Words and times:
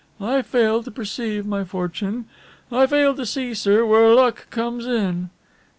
"I 0.19 0.41
fail 0.41 0.81
to 0.81 0.89
perceive 0.89 1.45
my 1.45 1.63
fortune. 1.63 2.25
I 2.71 2.87
fail 2.87 3.13
to 3.13 3.23
see, 3.23 3.53
sir, 3.53 3.85
where 3.85 4.15
luck 4.15 4.49
comes 4.49 4.87
in." 4.87 5.29